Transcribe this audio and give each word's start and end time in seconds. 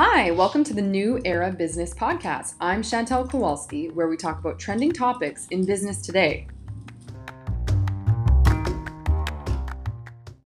Hi, 0.00 0.30
welcome 0.30 0.62
to 0.62 0.72
the 0.72 0.80
New 0.80 1.20
Era 1.24 1.50
Business 1.50 1.92
Podcast. 1.92 2.54
I'm 2.60 2.84
Chantal 2.84 3.26
Kowalski, 3.26 3.88
where 3.88 4.06
we 4.06 4.16
talk 4.16 4.38
about 4.38 4.60
trending 4.60 4.92
topics 4.92 5.48
in 5.48 5.64
business 5.66 6.00
today. 6.00 6.46